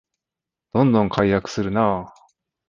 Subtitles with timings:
[0.73, 2.13] どんどん改悪するなあ